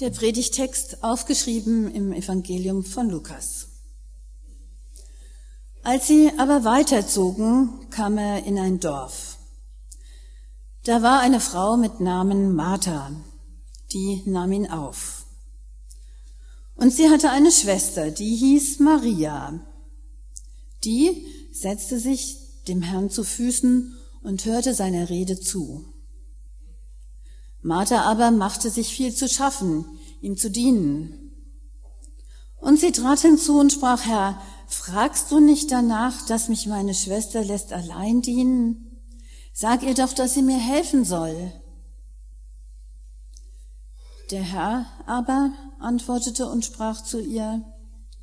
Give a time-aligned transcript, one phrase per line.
[0.00, 3.68] Der Predigtext aufgeschrieben im Evangelium von Lukas.
[5.84, 9.38] Als sie aber weiterzogen, kam er in ein Dorf.
[10.82, 13.12] Da war eine Frau mit Namen Martha,
[13.92, 15.26] die nahm ihn auf.
[16.74, 19.60] Und sie hatte eine Schwester, die hieß Maria.
[20.82, 25.84] Die setzte sich dem Herrn zu Füßen und hörte seiner Rede zu.
[27.64, 29.86] Martha aber machte sich viel zu schaffen,
[30.20, 31.32] ihm zu dienen.
[32.60, 37.42] Und sie trat hinzu und sprach, Herr, fragst du nicht danach, dass mich meine Schwester
[37.42, 39.00] lässt allein dienen?
[39.54, 41.52] Sag ihr doch, dass sie mir helfen soll.
[44.30, 47.64] Der Herr aber antwortete und sprach zu ihr,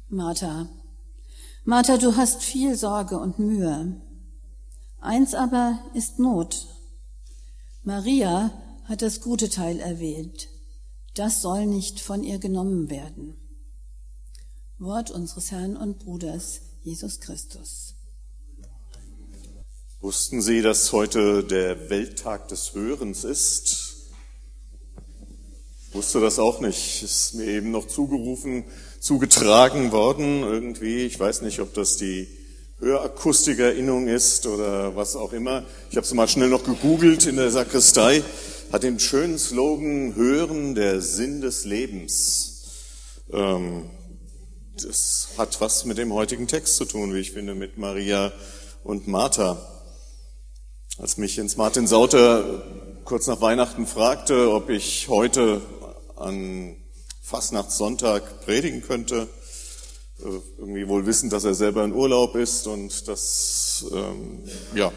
[0.07, 0.67] Martha,
[1.63, 3.99] Martha, du hast viel Sorge und Mühe.
[4.99, 6.67] Eins aber ist Not.
[7.83, 8.51] Maria
[8.85, 10.49] hat das gute Teil erwählt.
[11.13, 13.35] Das soll nicht von ihr genommen werden.
[14.79, 17.95] Wort unseres Herrn und Bruders Jesus Christus.
[19.99, 23.91] Wussten Sie, dass heute der Welttag des Hörens ist?
[25.91, 27.03] Wusste das auch nicht.
[27.03, 28.63] Ist mir eben noch zugerufen,
[28.99, 31.05] zugetragen worden irgendwie.
[31.05, 32.27] Ich weiß nicht, ob das die
[32.79, 35.63] Hörakustikerinnung ist oder was auch immer.
[35.91, 38.23] Ich habe es mal schnell noch gegoogelt in der Sakristei
[38.71, 43.19] hat den schönen Slogan Hören, der Sinn des Lebens.
[43.29, 43.89] Ähm,
[44.81, 48.31] das hat was mit dem heutigen Text zu tun, wie ich finde, mit Maria
[48.83, 49.57] und Martha.
[50.97, 52.63] Als mich Jens Martin Sauter
[53.03, 55.61] kurz nach Weihnachten fragte, ob ich heute
[56.15, 56.77] an
[57.21, 59.27] Fastnachtssonntag predigen könnte,
[60.57, 64.39] irgendwie wohl wissend, dass er selber in Urlaub ist und dass ähm,
[64.75, 64.91] ja,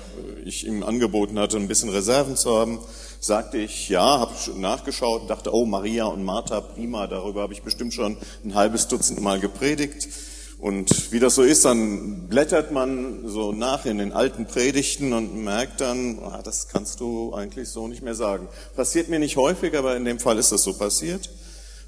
[0.45, 2.79] ich ihm angeboten hatte, ein bisschen Reserven zu haben,
[3.21, 7.95] sagte ich ja, habe nachgeschaut dachte, oh, Maria und Martha, prima, darüber habe ich bestimmt
[7.95, 10.09] schon ein halbes Dutzend Mal gepredigt.
[10.59, 15.35] Und wie das so ist, dann blättert man so nach in den alten Predigten und
[15.43, 18.49] merkt dann, ah, das kannst du eigentlich so nicht mehr sagen.
[18.75, 21.29] Passiert mir nicht häufig, aber in dem Fall ist das so passiert.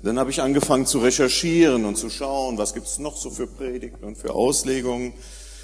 [0.06, 3.48] Dann habe ich angefangen zu recherchieren und zu schauen, was gibt es noch so für
[3.48, 5.12] Predigten und für Auslegungen.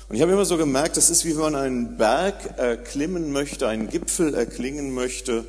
[0.08, 3.68] Und ich habe immer so gemerkt, das ist wie wenn man einen Berg erklimmen möchte,
[3.68, 5.44] einen Gipfel erklingen möchte.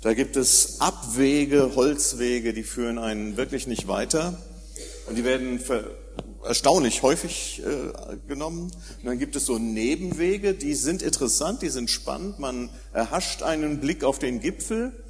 [0.00, 4.36] Da gibt es Abwege, Holzwege, die führen einen wirklich nicht weiter.
[5.06, 5.60] Und die werden
[6.44, 8.72] erstaunlich häufig äh, genommen.
[8.72, 12.40] Und dann gibt es so Nebenwege, die sind interessant, die sind spannend.
[12.40, 15.01] Man erhascht einen Blick auf den Gipfel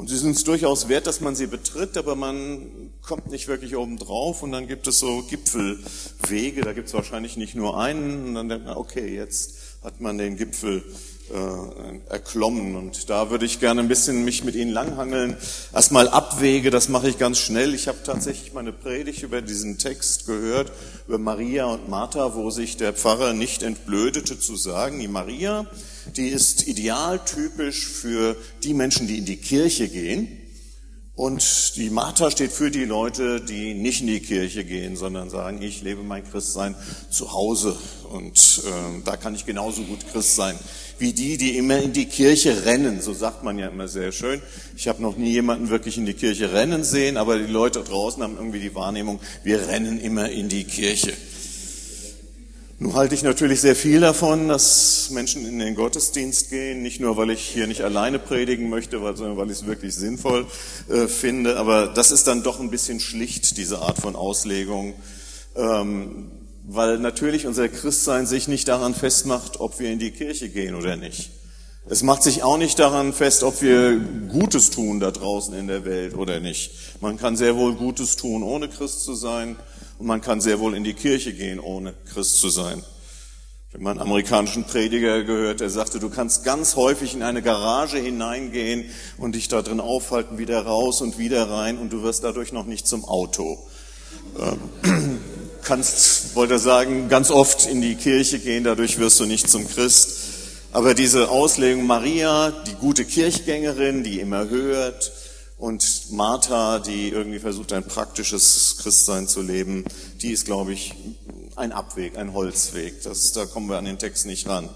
[0.00, 3.76] und sie sind es durchaus wert, dass man sie betritt, aber man kommt nicht wirklich
[3.76, 4.42] oben drauf.
[4.42, 8.28] Und dann gibt es so Gipfelwege, da gibt es wahrscheinlich nicht nur einen.
[8.28, 10.82] Und dann denkt man, okay, jetzt hat man den Gipfel
[11.30, 12.76] äh, erklommen.
[12.76, 15.36] Und da würde ich gerne ein bisschen mich mit Ihnen langhangeln.
[15.72, 17.74] Erstmal Abwege, das mache ich ganz schnell.
[17.74, 20.72] Ich habe tatsächlich meine Predigt über diesen Text gehört,
[21.06, 25.66] über Maria und Martha, wo sich der Pfarrer nicht entblödete zu sagen, die Maria,
[26.16, 30.39] die ist idealtypisch für die Menschen, die in die Kirche gehen.
[31.20, 35.60] Und die Martha steht für die Leute, die nicht in die Kirche gehen, sondern sagen,
[35.60, 36.74] ich lebe mein Christsein
[37.10, 37.76] zu Hause.
[38.10, 40.58] Und äh, da kann ich genauso gut Christ sein
[40.96, 43.02] wie die, die immer in die Kirche rennen.
[43.02, 44.40] So sagt man ja immer sehr schön.
[44.76, 48.22] Ich habe noch nie jemanden wirklich in die Kirche rennen sehen, aber die Leute draußen
[48.22, 51.12] haben irgendwie die Wahrnehmung, wir rennen immer in die Kirche.
[52.82, 57.18] Nun halte ich natürlich sehr viel davon, dass Menschen in den Gottesdienst gehen, nicht nur,
[57.18, 60.46] weil ich hier nicht alleine predigen möchte, sondern weil ich es wirklich sinnvoll
[60.88, 61.58] äh, finde.
[61.58, 64.94] Aber das ist dann doch ein bisschen schlicht, diese Art von Auslegung.
[65.56, 66.30] Ähm,
[66.66, 70.96] weil natürlich unser Christsein sich nicht daran festmacht, ob wir in die Kirche gehen oder
[70.96, 71.32] nicht.
[71.86, 73.98] Es macht sich auch nicht daran fest, ob wir
[74.28, 76.70] Gutes tun da draußen in der Welt oder nicht.
[77.02, 79.56] Man kann sehr wohl Gutes tun, ohne Christ zu sein,
[80.00, 82.82] und man kann sehr wohl in die Kirche gehen, ohne Christ zu sein.
[83.68, 87.42] Ich habe mal einen amerikanischen Prediger gehört, der sagte, du kannst ganz häufig in eine
[87.42, 88.86] Garage hineingehen
[89.18, 92.64] und dich da drin aufhalten, wieder raus und wieder rein, und du wirst dadurch noch
[92.64, 93.58] nicht zum Auto.
[94.40, 95.20] Ähm,
[95.62, 99.68] kannst, wollte er sagen, ganz oft in die Kirche gehen, dadurch wirst du nicht zum
[99.68, 100.16] Christ.
[100.72, 105.12] Aber diese Auslegung Maria, die gute Kirchgängerin, die immer hört,
[105.60, 109.84] und Martha, die irgendwie versucht, ein praktisches Christsein zu leben,
[110.22, 110.94] die ist, glaube ich,
[111.54, 113.02] ein Abweg, ein Holzweg.
[113.02, 114.70] Das, da kommen wir an den Text nicht ran.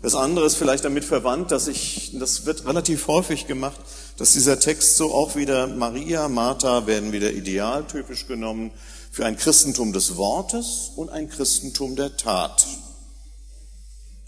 [0.00, 3.78] Das andere ist vielleicht damit verwandt, dass ich, das wird relativ häufig gemacht,
[4.16, 8.70] dass dieser Text so auch wieder Maria, Martha werden wieder idealtypisch genommen
[9.10, 12.66] für ein Christentum des Wortes und ein Christentum der Tat.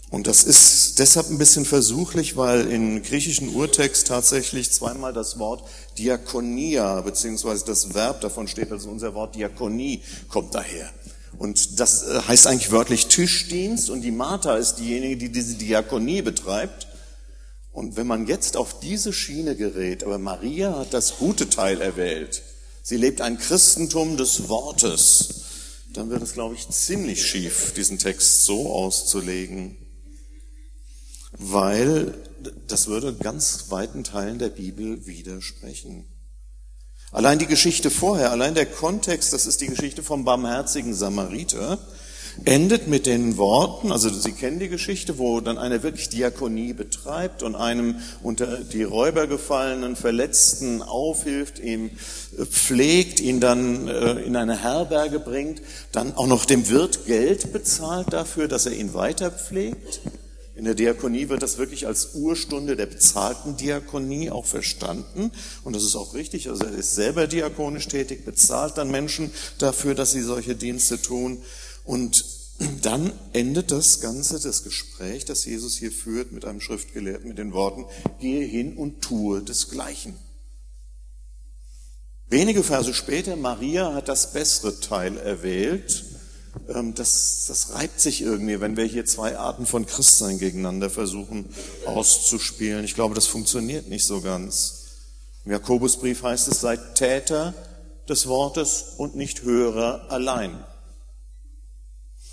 [0.09, 5.67] Und das ist deshalb ein bisschen versuchlich, weil im griechischen Urtext tatsächlich zweimal das Wort
[5.97, 10.89] Diakonia, beziehungsweise das Verb davon steht, also unser Wort Diakonie kommt daher.
[11.37, 16.21] Und das äh, heißt eigentlich wörtlich Tischdienst und die Martha ist diejenige, die diese Diakonie
[16.21, 16.87] betreibt.
[17.73, 22.41] Und wenn man jetzt auf diese Schiene gerät, aber Maria hat das gute Teil erwählt,
[22.81, 25.41] sie lebt ein Christentum des Wortes,
[25.93, 29.77] dann wird es, glaube ich, ziemlich schief, diesen Text so auszulegen
[31.37, 32.13] weil
[32.67, 36.05] das würde ganz weiten Teilen der Bibel widersprechen.
[37.11, 41.79] Allein die Geschichte vorher, allein der Kontext, das ist die Geschichte vom barmherzigen Samariter,
[42.45, 47.43] endet mit den Worten, also Sie kennen die Geschichte, wo dann einer wirklich Diakonie betreibt
[47.43, 51.91] und einem unter die Räuber gefallenen Verletzten aufhilft, ihm
[52.51, 55.61] pflegt, ihn dann äh, in eine Herberge bringt,
[55.91, 60.01] dann auch noch dem Wirt Geld bezahlt dafür, dass er ihn weiter pflegt.
[60.57, 65.31] In der Diakonie wird das wirklich als Urstunde der bezahlten Diakonie auch verstanden.
[65.63, 66.49] Und das ist auch richtig.
[66.49, 71.37] Also er ist selber diakonisch tätig, bezahlt dann Menschen dafür, dass sie solche Dienste tun.
[71.85, 72.25] Und
[72.81, 77.53] dann endet das Ganze, das Gespräch, das Jesus hier führt mit einem Schriftgelehrten mit den
[77.53, 77.85] Worten,
[78.19, 80.15] gehe hin und tue desgleichen.
[82.29, 86.16] Wenige Verse später, Maria hat das bessere Teil erwählt
[86.95, 91.49] das, das reibt sich irgendwie, wenn wir hier zwei Arten von Christsein gegeneinander versuchen
[91.85, 92.83] auszuspielen.
[92.83, 94.85] Ich glaube, das funktioniert nicht so ganz.
[95.45, 97.53] Im Jakobusbrief heißt es, seid Täter
[98.09, 100.63] des Wortes und nicht Hörer allein.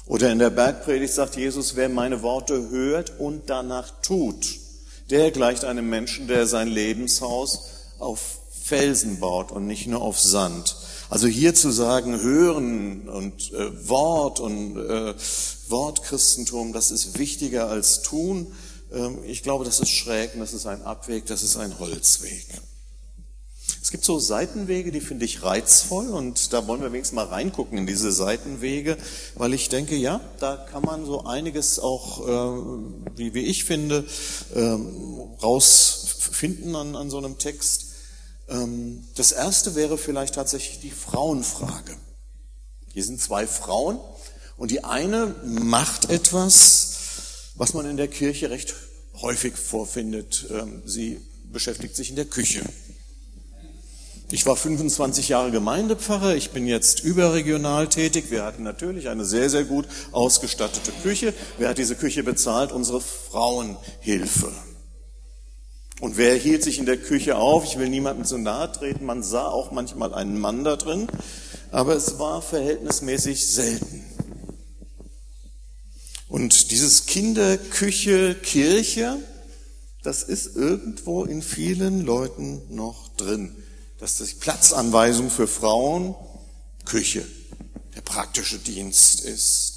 [0.06, 4.58] Oder in der Bergpredigt sagt Jesus, wer meine Worte hört und danach tut,
[5.11, 10.76] der gleicht einem Menschen, der sein Lebenshaus auf Felsen baut und nicht nur auf Sand.
[11.14, 15.14] Also hier zu sagen, Hören und äh, Wort und äh,
[15.69, 18.49] Wortchristentum, das ist wichtiger als Tun.
[18.93, 22.44] Ähm, ich glaube, das ist schräg und das ist ein Abweg, das ist ein Holzweg.
[23.81, 27.78] Es gibt so Seitenwege, die finde ich reizvoll und da wollen wir wenigstens mal reingucken
[27.78, 28.96] in diese Seitenwege,
[29.37, 34.05] weil ich denke, ja, da kann man so einiges auch, äh, wie, wie ich finde,
[34.56, 34.88] ähm,
[35.40, 37.94] rausfinden an, an so einem Text.
[38.49, 41.96] Ähm, das erste wäre vielleicht tatsächlich die Frauenfrage.
[42.93, 43.99] Hier sind zwei Frauen
[44.56, 48.75] und die eine macht etwas, was man in der Kirche recht
[49.20, 50.46] häufig vorfindet.
[50.50, 51.20] Ähm, sie
[51.52, 52.62] beschäftigt sich in der Küche.
[54.31, 58.31] Ich war 25 Jahre Gemeindepfarrer, ich bin jetzt überregional tätig.
[58.31, 61.35] Wir hatten natürlich eine sehr, sehr gut ausgestattete Küche.
[61.58, 62.73] Wer hat diese Küche bezahlt?
[62.73, 64.50] Unsere Frauenhilfe.
[66.00, 67.64] Und wer hielt sich in der Küche auf?
[67.64, 69.06] Ich will niemandem zu nahe treten.
[69.06, 71.06] Man sah auch manchmal einen Mann da drin,
[71.70, 74.05] aber es war verhältnismäßig selten.
[76.29, 79.19] Und dieses Kinderküche, Kirche,
[80.02, 83.55] das ist irgendwo in vielen Leuten noch drin.
[83.99, 86.17] Dass die Platzanweisung für Frauen
[86.85, 87.25] Küche,
[87.94, 89.75] der praktische Dienst ist.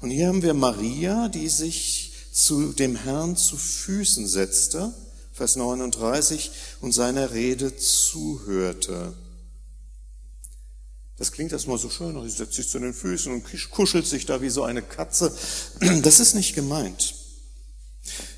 [0.00, 4.94] Und hier haben wir Maria, die sich zu dem Herrn zu Füßen setzte
[5.40, 6.50] Vers 39,
[6.82, 9.14] und seiner Rede zuhörte.
[11.16, 14.42] Das klingt erstmal so schön, sie setzt sich zu den Füßen und kuschelt sich da
[14.42, 15.34] wie so eine Katze.
[16.02, 17.14] Das ist nicht gemeint.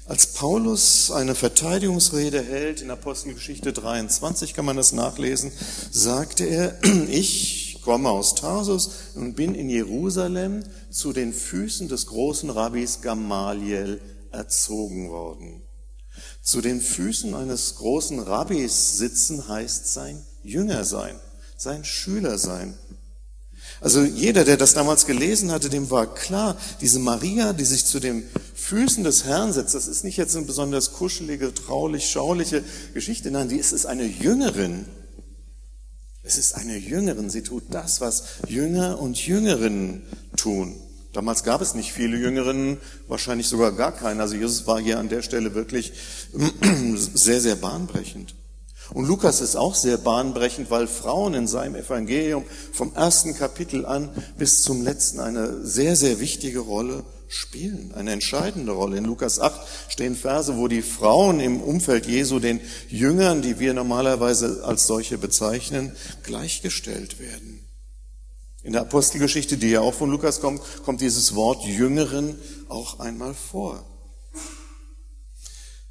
[0.04, 5.50] Als Paulus eine Verteidigungsrede hält, in Apostelgeschichte 23 kann man das nachlesen,
[5.90, 6.78] sagte er,
[7.08, 14.00] ich komme aus Tarsus und bin in Jerusalem zu den Füßen des großen Rabbis Gamaliel
[14.30, 15.62] erzogen worden.
[16.42, 21.14] Zu den Füßen eines großen Rabbis sitzen heißt sein Jünger sein,
[21.56, 22.75] sein Schüler sein.
[23.80, 28.00] Also jeder, der das damals gelesen hatte, dem war klar, diese Maria, die sich zu
[28.00, 33.30] den Füßen des Herrn setzt, das ist nicht jetzt eine besonders kuschelige, traulich, schauliche Geschichte,
[33.30, 34.84] nein, die ist, ist eine Jüngerin.
[36.25, 40.02] Es ist eine Jüngerin, sie tut das, was Jünger und Jüngerinnen
[40.37, 40.76] tun.
[41.12, 44.23] Damals gab es nicht viele Jüngerinnen, wahrscheinlich sogar gar keine.
[44.23, 45.92] Also Jesus war hier an der Stelle wirklich
[46.95, 48.35] sehr, sehr bahnbrechend.
[48.95, 54.11] Und Lukas ist auch sehr bahnbrechend, weil Frauen in seinem Evangelium vom ersten Kapitel an
[54.38, 58.99] bis zum letzten eine sehr, sehr wichtige Rolle spielen, eine entscheidende Rolle.
[58.99, 63.73] In Lukas 8 stehen Verse, wo die Frauen im Umfeld Jesu den Jüngern, die wir
[63.73, 65.92] normalerweise als solche bezeichnen,
[66.25, 67.62] gleichgestellt werden.
[68.62, 72.38] In der Apostelgeschichte, die ja auch von Lukas kommt, kommt dieses Wort Jüngeren
[72.69, 73.85] auch einmal vor.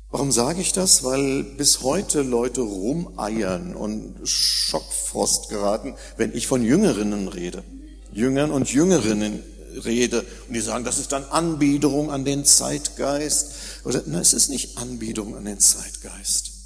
[0.09, 1.03] Warum sage ich das?
[1.03, 7.63] Weil bis heute Leute rumeiern und Schockfrost geraten, wenn ich von Jüngerinnen rede.
[8.11, 9.41] Jüngern und Jüngerinnen
[9.85, 13.53] rede und die sagen, das ist dann Anbiederung an den Zeitgeist.
[13.85, 16.60] Oder, na, es ist nicht Anbiederung an den Zeitgeist.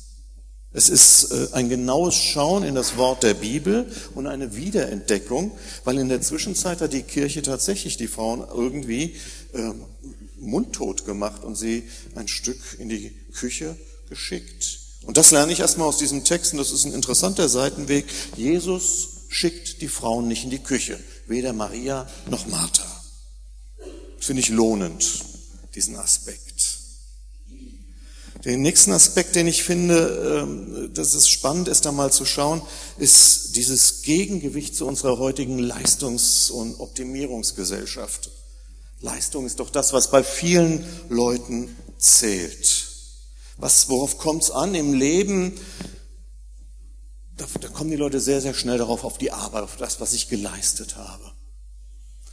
[0.76, 5.52] Es ist äh, ein genaues Schauen in das Wort der Bibel und eine Wiederentdeckung,
[5.86, 9.16] weil in der Zwischenzeit hat die Kirche tatsächlich die Frauen irgendwie
[9.54, 9.72] äh,
[10.38, 11.84] mundtot gemacht und sie
[12.16, 13.78] ein Stück in die Küche
[14.10, 14.80] geschickt.
[15.06, 18.06] Und das lerne ich erstmal aus diesem Text und das ist ein interessanter Seitenweg.
[18.36, 22.86] Jesus schickt die Frauen nicht in die Küche, weder Maria noch Martha.
[24.20, 25.24] Finde ich lohnend,
[25.74, 26.45] diesen Aspekt.
[28.46, 32.62] Den nächsten Aspekt, den ich finde, ähm, dass es spannend ist, da mal zu schauen,
[33.00, 38.30] ist dieses Gegengewicht zu unserer heutigen Leistungs- und Optimierungsgesellschaft.
[39.02, 42.86] Leistung ist doch das, was bei vielen Leuten zählt.
[43.58, 45.60] Was, worauf kommt es an im Leben?
[47.38, 50.14] Da, da, kommen die Leute sehr, sehr schnell darauf, auf die Arbeit, auf das, was
[50.14, 51.32] ich geleistet habe.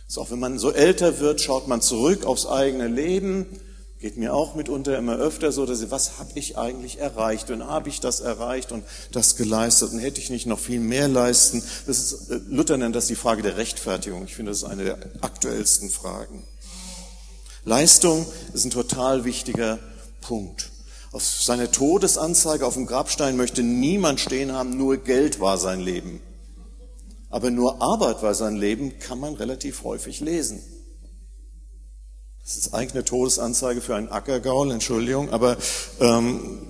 [0.08, 3.46] So, auch wenn man so älter wird, schaut man zurück aufs eigene Leben
[4.02, 7.68] Geht mir auch mitunter immer öfter so, dass ich, was habe ich eigentlich erreicht und
[7.68, 8.82] habe ich das erreicht und
[9.12, 11.62] das geleistet und hätte ich nicht noch viel mehr leisten?
[11.86, 14.24] Das ist, äh, Luther nennt das die Frage der Rechtfertigung.
[14.24, 16.42] Ich finde, das ist eine der aktuellsten Fragen.
[17.64, 19.78] Leistung ist ein total wichtiger
[20.20, 20.72] Punkt.
[21.12, 26.20] Auf seiner Todesanzeige auf dem Grabstein möchte niemand stehen haben, nur Geld war sein Leben.
[27.30, 30.60] Aber nur Arbeit war sein Leben, kann man relativ häufig lesen.
[32.44, 35.56] Das ist eigentlich eine Todesanzeige für einen Ackergaul, Entschuldigung, aber
[36.00, 36.66] ähm,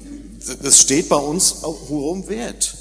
[0.62, 2.76] das steht bei uns auch hohem Wert.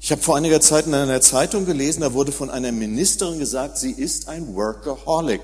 [0.00, 3.78] Ich habe vor einiger Zeit in einer Zeitung gelesen, da wurde von einer Ministerin gesagt,
[3.78, 5.42] sie ist ein Workaholic.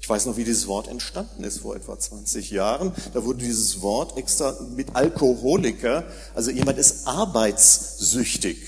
[0.00, 2.92] Ich weiß noch, wie dieses Wort entstanden ist vor etwa 20 Jahren.
[3.14, 6.04] Da wurde dieses Wort extra mit Alkoholiker,
[6.34, 8.58] also jemand ist arbeitssüchtig,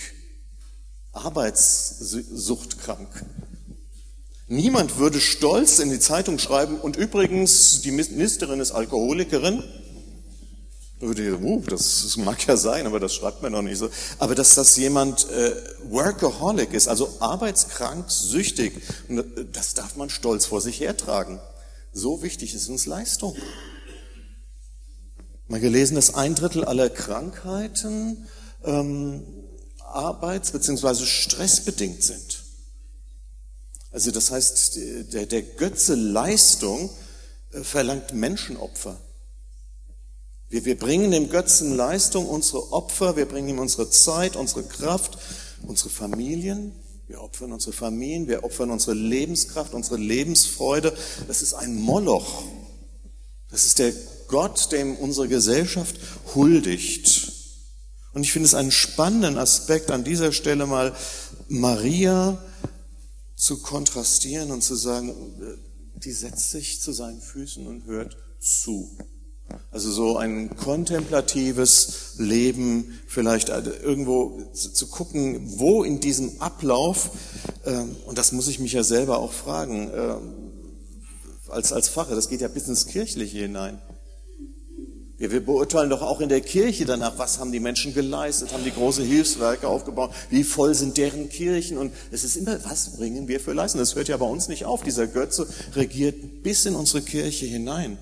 [1.13, 3.09] arbeitssuchtkrank.
[4.53, 9.65] Niemand würde stolz in die Zeitung schreiben, und übrigens, die Ministerin ist Alkoholikerin.
[11.01, 13.89] Uh, das, das, mag ja sein, aber das schreibt man noch nicht so.
[14.19, 15.57] Aber dass das jemand äh,
[15.89, 21.41] Workaholic ist, also arbeitskrank, süchtig, äh, das darf man stolz vor sich hertragen.
[21.95, 23.35] So wichtig ist uns Leistung.
[25.49, 28.29] Mal gelesen, dass ein Drittel aller Krankheiten
[28.65, 29.23] ähm,
[29.79, 31.07] arbeits- bzw.
[31.07, 32.42] stressbedingt sind.
[33.93, 34.79] Also das heißt,
[35.13, 36.91] der, der Götze Leistung
[37.53, 38.99] äh, verlangt Menschenopfer.
[40.49, 45.19] Wir, wir bringen dem Götzen Leistung unsere Opfer, wir bringen ihm unsere Zeit, unsere Kraft,
[45.63, 46.73] unsere Familien,
[47.07, 50.97] wir opfern unsere Familien, wir opfern unsere Lebenskraft, unsere Lebensfreude.
[51.29, 52.45] Das ist ein Moloch.
[53.51, 53.93] Das ist der
[54.29, 55.97] Gott, dem unsere Gesellschaft
[56.35, 57.33] huldigt.
[58.15, 60.95] Und ich finde es einen spannenden Aspekt an dieser Stelle mal
[61.49, 62.43] Maria
[63.43, 65.13] zu kontrastieren und zu sagen,
[65.97, 68.97] die setzt sich zu seinen Füßen und hört zu.
[69.73, 77.11] Also so ein kontemplatives Leben, vielleicht irgendwo zu gucken, wo in diesem Ablauf,
[77.67, 80.35] ähm, und das muss ich mich ja selber auch fragen, ähm,
[81.49, 83.83] als, als Pfarrer, das geht ja bis ins Kirchliche hinein.
[85.23, 88.65] Wir, wir beurteilen doch auch in der Kirche danach, was haben die Menschen geleistet, haben
[88.65, 93.29] die große Hilfswerke aufgebaut, wie voll sind deren Kirchen und es ist immer, was bringen
[93.29, 93.79] wir für Leistung?
[93.79, 94.83] Das hört ja bei uns nicht auf.
[94.83, 97.99] Dieser Götze regiert bis in unsere Kirche hinein.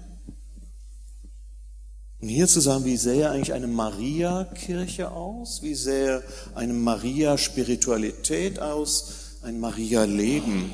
[2.23, 5.63] Und hier zu sagen, wie sähe eigentlich eine Maria-Kirche aus?
[5.63, 6.23] Wie sähe
[6.55, 9.37] eine Maria-Spiritualität aus?
[9.43, 10.73] Ein Maria-Leben?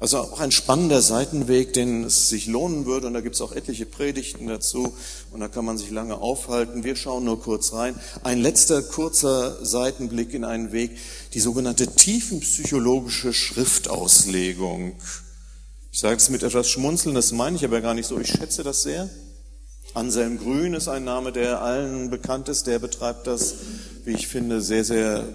[0.00, 3.06] Also auch ein spannender Seitenweg, den es sich lohnen würde.
[3.06, 4.94] Und da gibt es auch etliche Predigten dazu.
[5.30, 6.84] Und da kann man sich lange aufhalten.
[6.84, 7.94] Wir schauen nur kurz rein.
[8.24, 10.96] Ein letzter kurzer Seitenblick in einen Weg,
[11.34, 14.94] die sogenannte tiefenpsychologische Schriftauslegung.
[15.92, 18.18] Ich sage es mit etwas Schmunzeln, das meine ich aber gar nicht so.
[18.18, 19.10] Ich schätze das sehr.
[19.92, 22.66] Anselm Grün ist ein Name, der allen bekannt ist.
[22.66, 23.54] Der betreibt das,
[24.04, 25.28] wie ich finde, sehr, sehr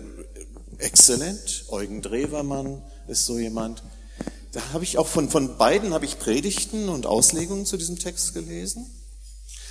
[0.80, 1.66] exzellent.
[1.68, 3.84] Eugen Drewermann ist so jemand.
[4.56, 8.34] Da habe ich auch von, von beiden habe ich Predigten und Auslegungen zu diesem Text
[8.34, 8.90] gelesen.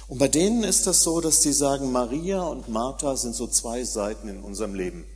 [0.08, 3.82] Und bei denen ist das so, dass die sagen, Maria und Martha sind so zwei
[3.84, 5.06] Seiten in unserem Leben.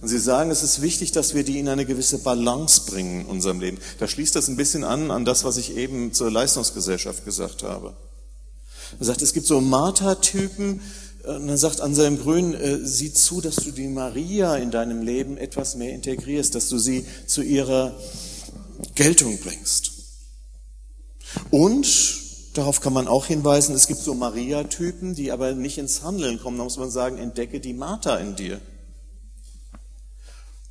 [0.00, 3.26] Und sie sagen, es ist wichtig, dass wir die in eine gewisse Balance bringen in
[3.26, 3.78] unserem Leben.
[3.98, 7.96] Da schließt das ein bisschen an, an das, was ich eben zur Leistungsgesellschaft gesagt habe.
[9.00, 10.80] Er sagt, es gibt so Martha-Typen,
[11.24, 15.36] und dann sagt Anselm Grün, äh, sieh zu, dass du die Maria in deinem Leben
[15.36, 17.94] etwas mehr integrierst, dass du sie zu ihrer
[18.94, 19.92] Geltung bringst.
[21.50, 21.86] Und
[22.54, 26.58] darauf kann man auch hinweisen, es gibt so Maria-Typen, die aber nicht ins Handeln kommen.
[26.58, 28.60] Da muss man sagen, entdecke die Martha in dir.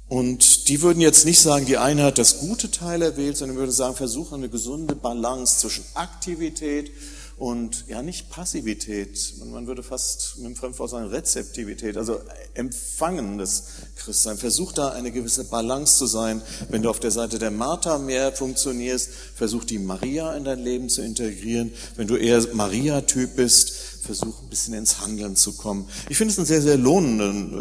[0.07, 3.71] Und die würden jetzt nicht sagen, die eine hat das gute Teil erwählt, sondern würden
[3.71, 6.91] sagen, versuche eine gesunde Balance zwischen Aktivität
[7.39, 12.19] und ja nicht Passivität, man würde fast mit dem Fremdwort sagen Rezeptivität, also
[12.53, 13.63] empfangendes
[13.95, 14.37] Christsein.
[14.37, 16.41] Versuch da eine gewisse Balance zu sein.
[16.67, 20.89] Wenn du auf der Seite der Martha mehr funktionierst, versuch die Maria in dein Leben
[20.89, 21.71] zu integrieren.
[21.95, 23.71] Wenn du eher Maria-Typ bist,
[24.03, 25.87] versuch ein bisschen ins Handeln zu kommen.
[26.09, 27.53] Ich finde es einen sehr, sehr lohnenden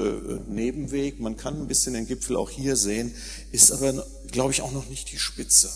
[0.49, 1.21] äh, Nebenweg.
[1.21, 3.15] Man kann ein bisschen den Gipfel auch hier sehen,
[3.53, 5.71] ist aber, glaube ich, auch noch nicht die Spitze.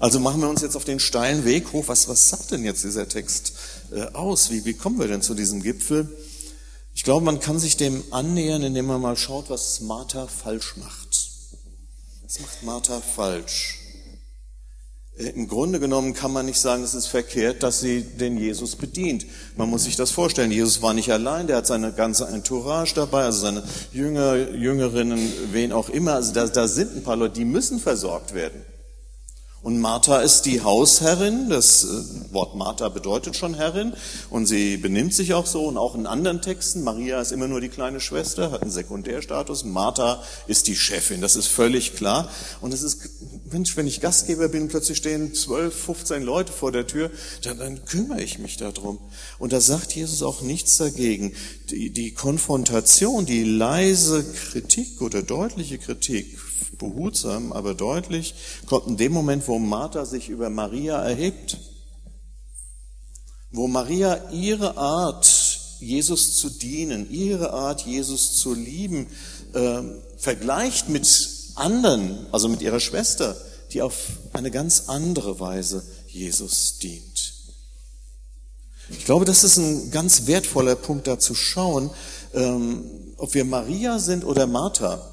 [0.00, 1.84] Also machen wir uns jetzt auf den steilen Weg hoch.
[1.86, 3.54] Was, was sagt denn jetzt dieser Text
[3.92, 4.50] äh, aus?
[4.50, 6.08] Wie, wie kommen wir denn zu diesem Gipfel?
[6.94, 11.30] Ich glaube, man kann sich dem annähern, indem man mal schaut, was Martha falsch macht.
[12.22, 13.78] Was macht Martha falsch?
[15.18, 18.76] Äh, Im Grunde genommen kann man nicht sagen, es ist verkehrt, dass sie den Jesus
[18.76, 19.26] bedient.
[19.56, 20.50] Man muss sich das vorstellen.
[20.50, 25.72] Jesus war nicht allein, der hat seine ganze Entourage dabei, also seine Jünger, Jüngerinnen, wen
[25.72, 26.14] auch immer.
[26.14, 28.64] Also da, da sind ein paar Leute, die müssen versorgt werden.
[29.62, 33.92] Und Martha ist die Hausherrin, das äh, Wort Martha bedeutet schon Herrin
[34.28, 37.60] und sie benimmt sich auch so und auch in anderen Texten, Maria ist immer nur
[37.60, 42.28] die kleine Schwester, hat einen Sekundärstatus, Martha ist die Chefin, das ist völlig klar.
[42.60, 43.08] Und es ist,
[43.52, 47.12] Mensch, wenn ich Gastgeber bin, plötzlich stehen 12, 15 Leute vor der Tür,
[47.44, 48.98] dann, dann kümmere ich mich darum.
[49.38, 51.34] Und da sagt Jesus auch nichts dagegen.
[51.70, 56.36] Die, die Konfrontation, die leise Kritik oder deutliche Kritik
[56.78, 58.34] behutsam, aber deutlich,
[58.66, 61.58] kommt in dem Moment, wo Martha sich über Maria erhebt,
[63.50, 65.26] wo Maria ihre Art,
[65.80, 69.08] Jesus zu dienen, ihre Art, Jesus zu lieben,
[69.52, 69.82] äh,
[70.16, 71.06] vergleicht mit
[71.56, 73.36] anderen, also mit ihrer Schwester,
[73.72, 73.94] die auf
[74.32, 77.32] eine ganz andere Weise Jesus dient.
[78.90, 81.90] Ich glaube, das ist ein ganz wertvoller Punkt, da zu schauen,
[82.34, 82.84] ähm,
[83.16, 85.11] ob wir Maria sind oder Martha.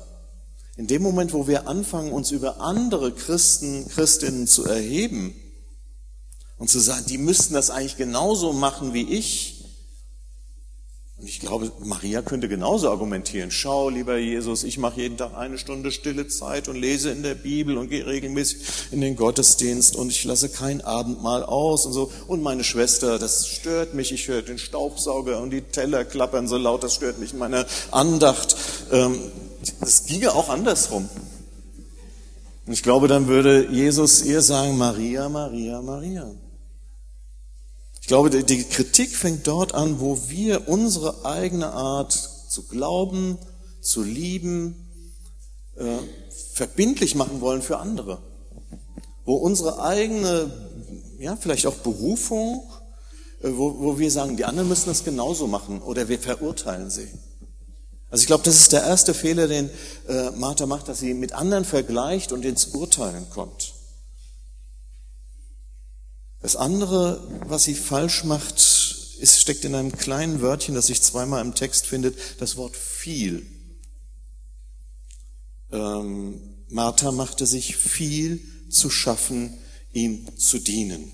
[0.80, 5.36] In dem Moment, wo wir anfangen, uns über andere Christen, Christinnen zu erheben
[6.58, 9.66] und zu sagen, die müssten das eigentlich genauso machen wie ich.
[11.18, 13.52] Und ich glaube, Maria könnte genauso argumentieren.
[13.52, 17.36] Schau, lieber Jesus, ich mache jeden Tag eine Stunde stille Zeit und lese in der
[17.36, 18.60] Bibel und gehe regelmäßig
[18.92, 22.10] in den Gottesdienst und ich lasse kein Abendmahl aus und so.
[22.28, 24.14] Und meine Schwester, das stört mich.
[24.14, 27.66] Ich höre den Staubsauger und die Teller klappern so laut, das stört mich in meiner
[27.92, 28.56] Andacht.
[28.94, 29.30] Ähm,
[29.82, 31.10] es ginge auch andersrum.
[32.66, 36.32] Und ich glaube, dann würde Jesus ihr sagen, Maria, Maria, Maria.
[38.02, 43.38] Ich glaube, die Kritik fängt dort an, wo wir unsere eigene Art zu glauben,
[43.82, 44.88] zu lieben,
[45.76, 45.98] äh,
[46.54, 48.22] verbindlich machen wollen für andere.
[49.26, 50.52] Wo unsere eigene,
[51.20, 52.70] ja, vielleicht auch Berufung,
[53.42, 57.08] äh, wo, wo wir sagen, die anderen müssen das genauso machen oder wir verurteilen sie.
[58.10, 59.70] Also ich glaube, das ist der erste Fehler, den
[60.08, 63.74] äh, Martha macht, dass sie mit anderen vergleicht und ins Urteilen kommt.
[66.42, 71.44] Das andere, was sie falsch macht, ist, steckt in einem kleinen Wörtchen, das sich zweimal
[71.44, 73.46] im Text findet, das Wort viel.
[75.72, 79.58] Ähm, Martha machte sich viel zu schaffen,
[79.92, 81.12] ihm zu dienen.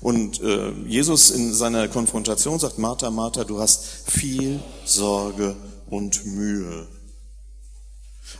[0.00, 5.56] Und äh, Jesus in seiner Konfrontation sagt, Martha, Martha, du hast viel Sorge
[5.88, 6.88] und Mühe.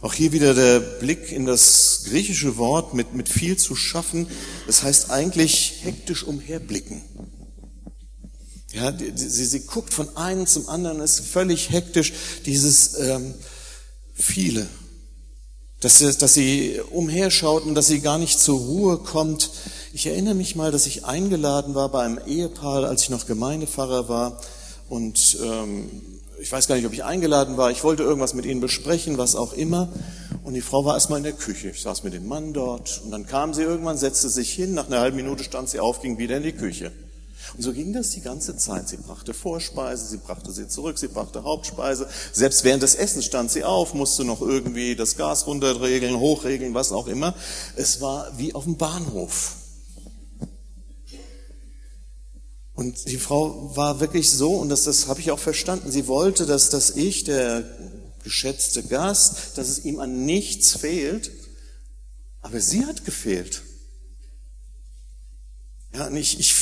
[0.00, 4.26] Auch hier wieder der Blick in das griechische Wort mit, mit viel zu schaffen.
[4.66, 7.02] Das heißt eigentlich hektisch umherblicken.
[8.72, 12.12] Ja, sie, sie guckt von einem zum anderen, ist völlig hektisch,
[12.46, 13.34] dieses ähm,
[14.14, 14.68] viele.
[15.80, 19.50] Dass dass sie umherschaut und dass sie gar nicht zur Ruhe kommt.
[19.92, 24.08] Ich erinnere mich mal, dass ich eingeladen war bei einem Ehepaar, als ich noch Gemeindepfarrer
[24.08, 24.40] war.
[24.88, 25.90] Und ähm,
[26.40, 29.34] ich weiß gar nicht, ob ich eingeladen war, ich wollte irgendwas mit ihnen besprechen, was
[29.34, 29.88] auch immer.
[30.44, 31.70] Und die Frau war erstmal in der Küche.
[31.70, 34.86] Ich saß mit dem Mann dort und dann kam sie irgendwann, setzte sich hin, nach
[34.86, 36.92] einer halben Minute stand sie auf, ging wieder in die Küche.
[37.56, 38.88] Und so ging das die ganze Zeit.
[38.88, 42.06] Sie brachte Vorspeise, sie brachte sie zurück, sie brachte Hauptspeise.
[42.32, 46.92] Selbst während des Essens stand sie auf, musste noch irgendwie das Gas runterregeln, hochregeln, was
[46.92, 47.34] auch immer.
[47.74, 49.56] Es war wie auf dem Bahnhof.
[52.80, 56.46] Und die Frau war wirklich so, und das, das habe ich auch verstanden, sie wollte,
[56.46, 57.62] dass, dass ich, der
[58.24, 61.30] geschätzte Gast, dass es ihm an nichts fehlt,
[62.40, 63.60] aber sie hat gefehlt.
[65.92, 66.54] Ja, und ich, ich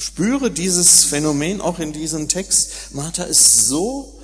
[0.00, 2.92] spüre dieses Phänomen auch in diesem Text.
[2.92, 4.20] Martha ist so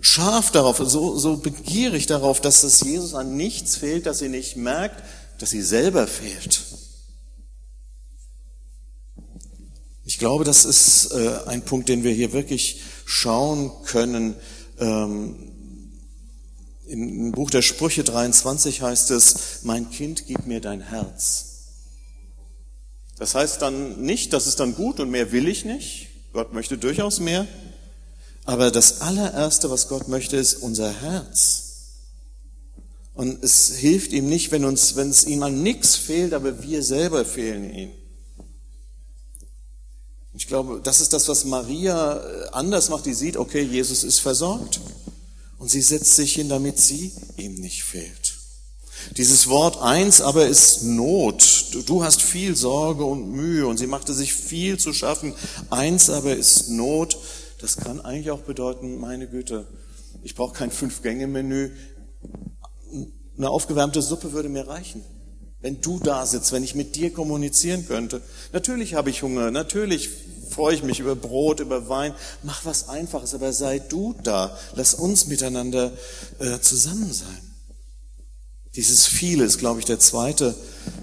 [0.00, 4.56] scharf darauf, so, so begierig darauf, dass es Jesus an nichts fehlt, dass sie nicht
[4.56, 5.00] merkt,
[5.38, 6.67] dass sie selber fehlt.
[10.08, 14.36] Ich glaube, das ist äh, ein Punkt, den wir hier wirklich schauen können.
[14.78, 15.36] Ähm,
[16.86, 21.44] Im Buch der Sprüche 23 heißt es, mein Kind, gib mir dein Herz.
[23.18, 26.08] Das heißt dann nicht, das ist dann gut und mehr will ich nicht.
[26.32, 27.46] Gott möchte durchaus mehr.
[28.46, 31.64] Aber das allererste, was Gott möchte, ist unser Herz.
[33.12, 36.82] Und es hilft ihm nicht, wenn uns, wenn es ihm an nichts fehlt, aber wir
[36.82, 37.90] selber fehlen ihm.
[40.38, 43.06] Ich glaube, das ist das, was Maria äh, anders macht.
[43.06, 44.80] Die sieht, okay, Jesus ist versorgt.
[45.58, 48.36] Und sie setzt sich hin, damit sie ihm nicht fehlt.
[49.16, 51.66] Dieses Wort eins aber ist Not.
[51.86, 55.34] Du hast viel Sorge und Mühe und sie machte sich viel zu schaffen.
[55.70, 57.18] Eins aber ist Not.
[57.60, 59.66] Das kann eigentlich auch bedeuten, meine Güte,
[60.22, 61.72] ich brauche kein Fünf-Gänge-Menü.
[63.36, 65.02] Eine aufgewärmte Suppe würde mir reichen.
[65.60, 68.22] Wenn du da sitzt, wenn ich mit dir kommunizieren könnte.
[68.52, 70.10] Natürlich habe ich Hunger, natürlich
[70.50, 72.14] freue ich mich über Brot, über Wein.
[72.42, 74.56] Mach was Einfaches, aber sei du da.
[74.74, 75.92] Lass uns miteinander
[76.38, 77.48] äh, zusammen sein.
[78.74, 80.54] Dieses Viele ist, glaube ich, der zweite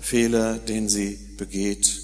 [0.02, 2.02] Fehler, den sie begeht.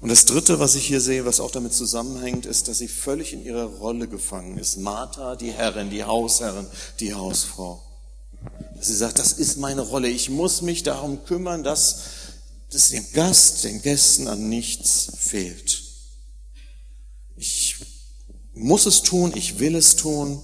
[0.00, 3.34] Und das Dritte, was ich hier sehe, was auch damit zusammenhängt, ist, dass sie völlig
[3.34, 4.78] in ihrer Rolle gefangen ist.
[4.78, 6.66] Martha, die Herrin, die Hausherrin,
[7.00, 7.82] die Hausfrau.
[8.80, 10.08] Sie sagt, das ist meine Rolle.
[10.08, 12.00] Ich muss mich darum kümmern, dass
[12.72, 15.79] es dem Gast, den Gästen an nichts fehlt.
[18.60, 20.42] Muss es tun, ich will es tun.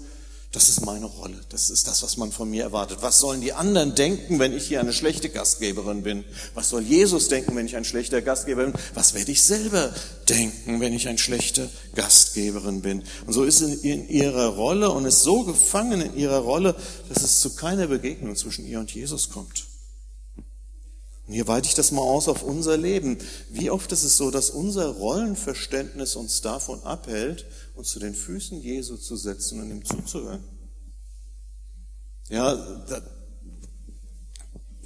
[0.50, 1.38] Das ist meine Rolle.
[1.50, 2.98] Das ist das, was man von mir erwartet.
[3.02, 6.24] Was sollen die anderen denken, wenn ich hier eine schlechte Gastgeberin bin?
[6.54, 8.74] Was soll Jesus denken, wenn ich ein schlechter Gastgeber bin?
[8.94, 9.92] Was werde ich selber
[10.30, 13.02] denken, wenn ich ein schlechter Gastgeberin bin?
[13.26, 16.74] Und so ist sie in ihrer Rolle und ist so gefangen in ihrer Rolle,
[17.10, 19.66] dass es zu keiner Begegnung zwischen ihr und Jesus kommt.
[21.26, 23.18] Und hier weite ich das mal aus auf unser Leben.
[23.50, 27.44] Wie oft ist es so, dass unser Rollenverständnis uns davon abhält,
[27.76, 30.42] uns zu den Füßen Jesu zu setzen und ihm zuzuhören?
[32.28, 32.56] Ja,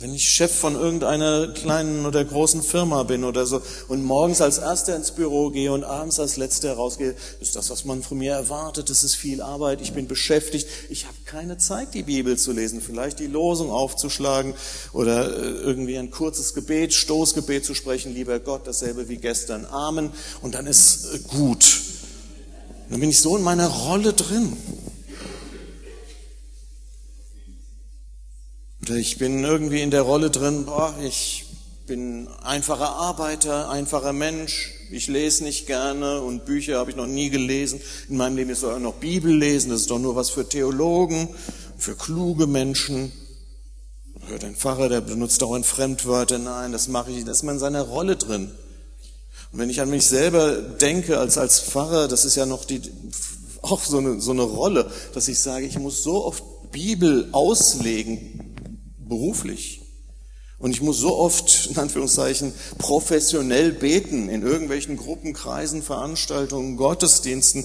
[0.01, 4.57] wenn ich Chef von irgendeiner kleinen oder großen Firma bin oder so und morgens als
[4.57, 8.33] Erster ins Büro gehe und abends als Letzter rausgehe, ist das, was man von mir
[8.33, 8.89] erwartet.
[8.89, 10.67] Es ist viel Arbeit, ich bin beschäftigt.
[10.89, 14.55] Ich habe keine Zeit, die Bibel zu lesen, vielleicht die Losung aufzuschlagen
[14.95, 18.15] oder äh, irgendwie ein kurzes Gebet, Stoßgebet zu sprechen.
[18.15, 19.67] Lieber Gott, dasselbe wie gestern.
[19.67, 20.13] Amen.
[20.41, 21.90] Und dann ist äh, gut.
[22.91, 24.53] Dann bin ich so in meiner Rolle drin.
[28.83, 31.47] Oder ich bin irgendwie in der Rolle drin, boah, ich
[31.87, 37.31] bin einfacher Arbeiter, einfacher Mensch, ich lese nicht gerne und Bücher habe ich noch nie
[37.31, 37.81] gelesen.
[38.09, 41.29] In meinem Leben ist auch noch Bibel lesen, das ist doch nur was für Theologen,
[41.79, 43.13] für kluge Menschen.
[44.27, 46.39] Hört ein Pfarrer, der benutzt dauernd Fremdwörter.
[46.39, 48.51] Nein, das mache ich, das ist man in seiner Rolle drin.
[49.53, 52.81] Und wenn ich an mich selber denke als, als Pfarrer, das ist ja noch die,
[53.63, 58.55] auch so eine, so eine Rolle, dass ich sage, ich muss so oft Bibel auslegen,
[58.99, 59.81] beruflich.
[60.59, 67.65] Und ich muss so oft, in Anführungszeichen, professionell beten in irgendwelchen Gruppen, Kreisen, Veranstaltungen, Gottesdiensten.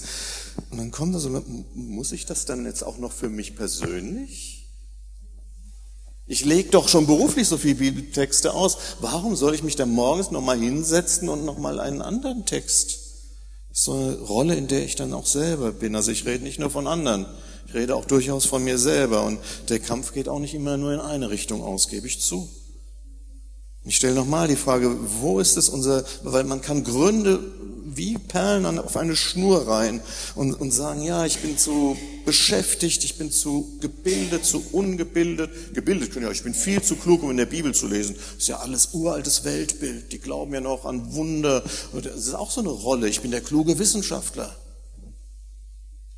[0.71, 1.29] Und dann kommt da so,
[1.73, 4.54] muss ich das dann jetzt auch noch für mich persönlich?
[6.27, 8.77] Ich lege doch schon beruflich so viele Bibeltexte aus.
[8.99, 12.97] Warum soll ich mich dann morgens nochmal hinsetzen und nochmal einen anderen Text?
[13.69, 15.95] Das ist so eine Rolle, in der ich dann auch selber bin.
[15.95, 17.27] Also ich rede nicht nur von anderen.
[17.67, 20.93] Ich rede auch durchaus von mir selber und der Kampf geht auch nicht immer nur
[20.93, 22.49] in eine Richtung aus, gebe ich zu.
[23.85, 27.39] Ich stelle nochmal die Frage, wo ist es unser, weil man kann Gründe
[27.85, 30.01] wie Perlen auf eine Schnur rein
[30.33, 31.95] und, und sagen, ja, ich bin zu
[32.25, 35.75] beschäftigt, ich bin zu gebildet, zu ungebildet.
[35.75, 38.15] Gebildet können ja, ich bin viel zu klug, um in der Bibel zu lesen.
[38.15, 40.11] Das ist ja alles uraltes Weltbild.
[40.11, 41.63] Die glauben ja noch an Wunder.
[41.93, 43.07] Das ist auch so eine Rolle.
[43.07, 44.55] Ich bin der kluge Wissenschaftler.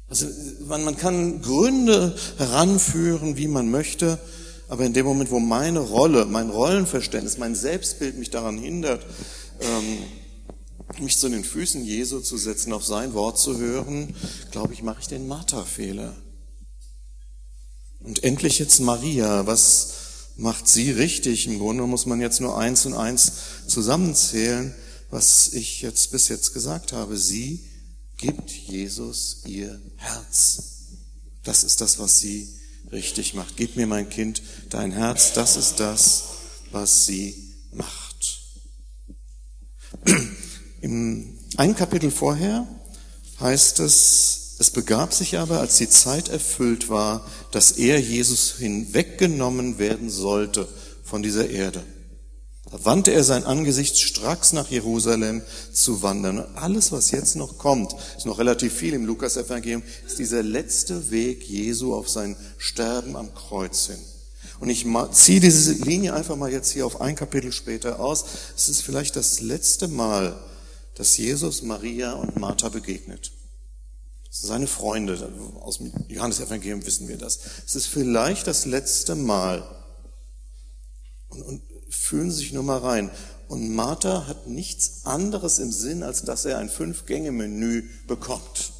[0.09, 0.25] Also
[0.67, 4.19] man, man kann Gründe heranführen, wie man möchte,
[4.67, 9.05] aber in dem Moment, wo meine Rolle, mein Rollenverständnis, mein Selbstbild mich daran hindert,
[9.61, 9.99] ähm,
[10.99, 14.15] mich zu den Füßen Jesu zu setzen, auf sein Wort zu hören,
[14.51, 16.15] glaube ich, mache ich den Martha-Fehler.
[17.99, 19.93] Und endlich jetzt Maria, was
[20.37, 21.47] macht sie richtig?
[21.47, 23.31] Im Grunde muss man jetzt nur eins und eins
[23.67, 24.73] zusammenzählen,
[25.09, 27.17] was ich jetzt bis jetzt gesagt habe.
[27.17, 27.65] Sie
[28.17, 30.63] gibt Jesus ihr Herz.
[31.43, 32.56] Das ist das, was sie
[32.91, 33.57] richtig macht.
[33.57, 35.33] Gib mir mein Kind dein Herz.
[35.33, 36.23] Das ist das,
[36.71, 37.35] was sie
[37.71, 38.39] macht.
[40.81, 42.67] Im einen Kapitel vorher
[43.39, 49.77] heißt es, es begab sich aber, als die Zeit erfüllt war, dass er Jesus hinweggenommen
[49.79, 50.67] werden sollte
[51.03, 51.83] von dieser Erde.
[52.69, 56.39] Da wandte er sein Angesicht stracks nach Jerusalem zu wandern.
[56.39, 61.09] Und alles, was jetzt noch kommt, ist noch relativ viel im Lukas-Evangelium, ist dieser letzte
[61.09, 63.99] Weg Jesu auf sein Sterben am Kreuz hin.
[64.59, 68.25] Und ich ziehe diese Linie einfach mal jetzt hier auf ein Kapitel später aus.
[68.55, 70.37] Es ist vielleicht das letzte Mal,
[70.95, 73.31] dass Jesus Maria und Martha begegnet.
[74.29, 77.39] Seine Freunde, aus dem Johannes-Evangelium wissen wir das.
[77.65, 79.63] Es ist vielleicht das letzte Mal.
[81.29, 81.61] Und, und
[81.97, 83.11] fühlen Sie sich nur mal rein.
[83.47, 88.73] Und Martha hat nichts anderes im Sinn, als dass er ein Fünf-Gänge-Menü bekommt.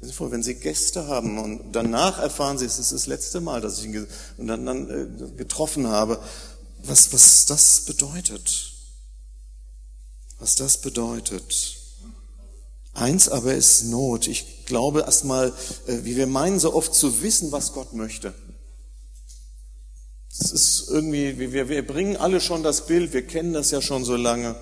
[0.00, 3.86] Wenn Sie Gäste haben und danach erfahren Sie, es ist das letzte Mal, dass ich
[3.86, 4.06] ihn
[4.38, 6.22] dann äh, getroffen habe,
[6.82, 8.72] was, was das bedeutet.
[10.38, 11.76] Was das bedeutet.
[12.94, 14.26] Eins aber ist Not.
[14.26, 15.52] Ich glaube erstmal,
[15.86, 18.34] äh, wie wir meinen, so oft zu wissen, was Gott möchte.
[20.30, 24.04] Es ist irgendwie, wir, wir bringen alle schon das Bild, wir kennen das ja schon
[24.04, 24.54] so lange.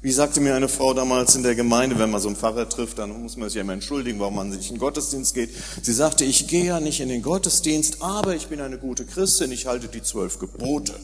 [0.00, 2.98] Wie sagte mir eine Frau damals in der Gemeinde, wenn man so einen Pfarrer trifft,
[2.98, 5.50] dann muss man sich ja immer entschuldigen, warum man nicht in den Gottesdienst geht.
[5.82, 9.50] Sie sagte, ich gehe ja nicht in den Gottesdienst, aber ich bin eine gute Christin,
[9.50, 10.94] ich halte die zwölf Gebote.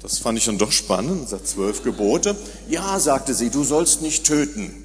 [0.00, 2.34] Das fand ich dann doch spannend, sagt zwölf Gebote.
[2.68, 4.81] Ja, sagte sie, du sollst nicht töten.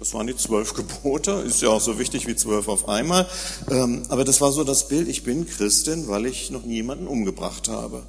[0.00, 3.28] Das waren die zwölf Gebote, ist ja auch so wichtig wie zwölf auf einmal.
[3.70, 7.68] Ähm, aber das war so das Bild, ich bin Christin, weil ich noch niemanden umgebracht
[7.68, 8.06] habe.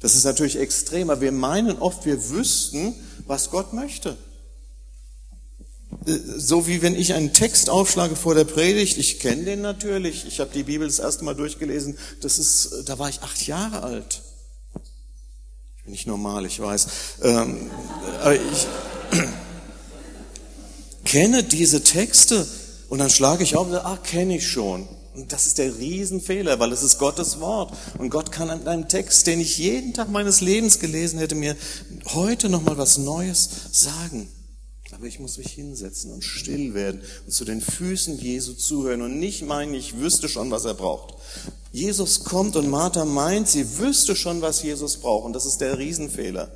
[0.00, 2.92] Das ist natürlich extrem, aber wir meinen oft, wir wüssten,
[3.24, 4.16] was Gott möchte.
[6.06, 10.26] Äh, so wie wenn ich einen Text aufschlage vor der Predigt, ich kenne den natürlich,
[10.26, 13.84] ich habe die Bibel das erste Mal durchgelesen, das ist, da war ich acht Jahre
[13.84, 14.22] alt.
[15.76, 16.88] Ich bin nicht normal, ich weiß.
[17.22, 17.70] Ähm,
[18.20, 18.66] aber ich,
[21.16, 22.46] kenne diese Texte
[22.90, 24.86] und dann schlage ich auf und sage, ach, kenne ich schon.
[25.14, 27.74] Und das ist der Riesenfehler, weil es ist Gottes Wort.
[27.96, 31.56] Und Gott kann an einem Text, den ich jeden Tag meines Lebens gelesen hätte, mir
[32.12, 34.28] heute nochmal was Neues sagen.
[34.92, 39.18] Aber ich muss mich hinsetzen und still werden und zu den Füßen Jesu zuhören und
[39.18, 41.14] nicht meinen, ich wüsste schon, was er braucht.
[41.72, 45.24] Jesus kommt und Martha meint, sie wüsste schon, was Jesus braucht.
[45.24, 46.52] Und das ist der Riesenfehler.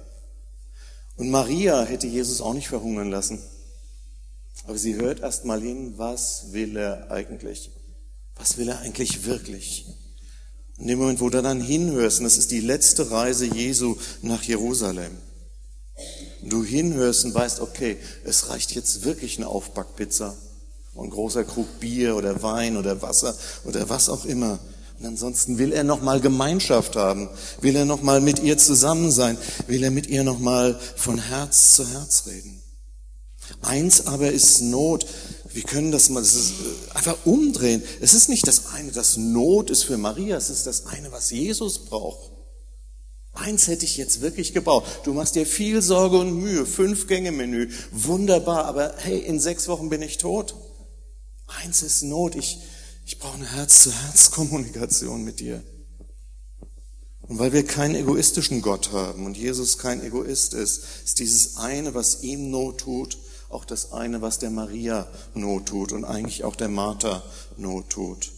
[1.16, 3.38] Und Maria hätte Jesus auch nicht verhungern lassen.
[4.70, 7.72] Aber sie hört erst mal hin, was will er eigentlich?
[8.36, 9.84] Was will er eigentlich wirklich?
[10.78, 14.44] In dem Moment, wo du dann hinhörst, und das ist die letzte Reise Jesu nach
[14.44, 15.10] Jerusalem,
[16.44, 20.36] du hinhörst und weißt, okay, es reicht jetzt wirklich eine Aufbackpizza
[20.94, 24.60] und ein großer Krug Bier oder Wein oder Wasser oder was auch immer.
[25.00, 27.28] Und ansonsten will er noch mal Gemeinschaft haben,
[27.60, 31.18] will er noch mal mit ihr zusammen sein, will er mit ihr noch mal von
[31.18, 32.62] Herz zu Herz reden.
[33.62, 35.06] Eins aber ist Not.
[35.52, 37.82] Wir können das mal das ist äh, einfach umdrehen.
[38.00, 41.30] Es ist nicht das eine, das Not ist für Maria, es ist das eine, was
[41.30, 42.30] Jesus braucht.
[43.32, 44.86] Eins hätte ich jetzt wirklich gebraucht.
[45.04, 49.68] Du machst dir viel Sorge und Mühe, fünf Gänge Menü, wunderbar, aber hey, in sechs
[49.68, 50.54] Wochen bin ich tot.
[51.46, 52.58] Eins ist Not, ich,
[53.06, 55.62] ich brauche eine Herz-zu-Herz-Kommunikation mit dir.
[57.22, 61.94] Und weil wir keinen egoistischen Gott haben und Jesus kein Egoist ist, ist dieses eine,
[61.94, 63.18] was ihm Not tut,
[63.50, 67.22] auch das eine, was der Maria Not tut und eigentlich auch der Martha
[67.56, 68.30] Not tut.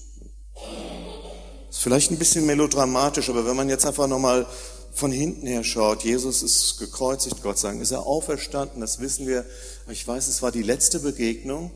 [1.70, 4.46] Ist vielleicht ein bisschen melodramatisch, aber wenn man jetzt einfach nochmal
[4.94, 9.44] von hinten her schaut, Jesus ist gekreuzigt, Gott sagen, ist er auferstanden, das wissen wir.
[9.88, 11.70] Ich weiß, es war die letzte Begegnung.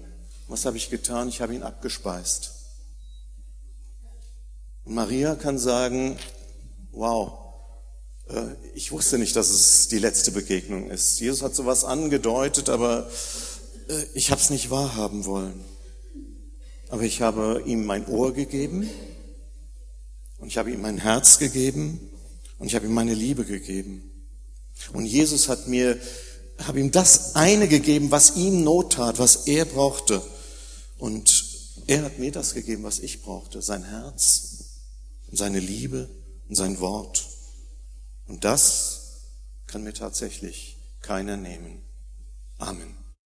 [0.48, 1.28] Was habe ich getan?
[1.28, 2.52] Ich habe ihn abgespeist.
[4.84, 6.18] Maria kann sagen,
[6.92, 7.45] wow,
[8.74, 11.20] ich wusste nicht, dass es die letzte Begegnung ist.
[11.20, 13.08] Jesus hat sowas angedeutet, aber
[13.88, 15.64] äh, ich habe es nicht wahrhaben wollen.
[16.88, 18.88] Aber ich habe ihm mein Ohr gegeben
[20.38, 22.00] und ich habe ihm mein Herz gegeben
[22.58, 24.10] und ich habe ihm meine Liebe gegeben.
[24.92, 25.98] Und Jesus hat mir,
[26.64, 30.22] habe ihm das eine gegeben, was ihm Not tat, was er brauchte.
[30.98, 31.44] Und
[31.86, 34.64] er hat mir das gegeben, was ich brauchte, sein Herz
[35.28, 36.08] und seine Liebe
[36.48, 37.24] und sein Wort.
[38.26, 39.22] Und das
[39.66, 41.82] kann mir tatsächlich keiner nehmen.
[42.58, 43.05] Amen.